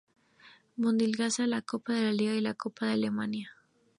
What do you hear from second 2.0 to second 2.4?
la Liga